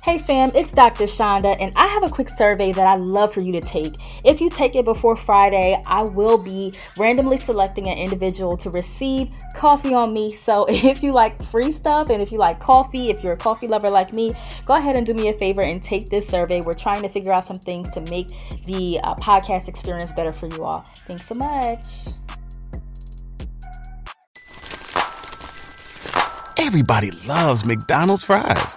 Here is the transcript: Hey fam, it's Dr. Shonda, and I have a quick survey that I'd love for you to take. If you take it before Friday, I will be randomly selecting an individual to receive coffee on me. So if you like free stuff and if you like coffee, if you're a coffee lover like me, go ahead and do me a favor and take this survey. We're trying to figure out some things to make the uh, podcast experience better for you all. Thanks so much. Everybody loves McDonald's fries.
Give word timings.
Hey 0.00 0.16
fam, 0.16 0.52
it's 0.54 0.70
Dr. 0.70 1.04
Shonda, 1.04 1.56
and 1.58 1.72
I 1.74 1.88
have 1.88 2.04
a 2.04 2.08
quick 2.08 2.28
survey 2.28 2.70
that 2.70 2.86
I'd 2.86 3.00
love 3.00 3.34
for 3.34 3.40
you 3.40 3.50
to 3.52 3.60
take. 3.60 3.94
If 4.24 4.40
you 4.40 4.48
take 4.48 4.76
it 4.76 4.84
before 4.84 5.16
Friday, 5.16 5.82
I 5.86 6.02
will 6.02 6.38
be 6.38 6.72
randomly 6.96 7.36
selecting 7.36 7.88
an 7.88 7.98
individual 7.98 8.56
to 8.58 8.70
receive 8.70 9.28
coffee 9.56 9.92
on 9.92 10.14
me. 10.14 10.32
So 10.32 10.66
if 10.68 11.02
you 11.02 11.12
like 11.12 11.42
free 11.46 11.72
stuff 11.72 12.10
and 12.10 12.22
if 12.22 12.30
you 12.30 12.38
like 12.38 12.60
coffee, 12.60 13.10
if 13.10 13.24
you're 13.24 13.32
a 13.32 13.36
coffee 13.36 13.66
lover 13.66 13.90
like 13.90 14.12
me, 14.12 14.32
go 14.64 14.74
ahead 14.74 14.94
and 14.94 15.04
do 15.04 15.14
me 15.14 15.30
a 15.30 15.32
favor 15.34 15.62
and 15.62 15.82
take 15.82 16.08
this 16.08 16.28
survey. 16.28 16.60
We're 16.60 16.74
trying 16.74 17.02
to 17.02 17.08
figure 17.08 17.32
out 17.32 17.44
some 17.44 17.58
things 17.58 17.90
to 17.90 18.00
make 18.02 18.28
the 18.66 19.00
uh, 19.02 19.16
podcast 19.16 19.66
experience 19.66 20.12
better 20.12 20.32
for 20.32 20.46
you 20.46 20.62
all. 20.64 20.86
Thanks 21.08 21.26
so 21.26 21.34
much. 21.34 21.84
Everybody 26.56 27.10
loves 27.26 27.64
McDonald's 27.64 28.22
fries. 28.22 28.76